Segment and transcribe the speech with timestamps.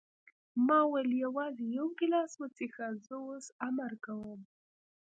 [0.67, 4.41] ما وویل: یوازې یو ګیلاس وڅښه، زه اوس امر کوم.